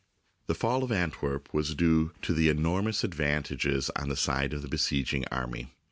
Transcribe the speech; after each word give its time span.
The 0.47 0.55
fall 0.55 0.83
of 0.83 0.91
Antwerp 0.91 1.53
was 1.53 1.75
due 1.75 2.11
to 2.23 2.33
the 2.33 2.49
enormous 2.49 3.03
advantages 3.03 3.91
on 3.95 4.09
the 4.09 4.15
side 4.15 4.51
of 4.51 4.63
the 4.63 4.67
besieging 4.67 5.25
army. 5.29 5.69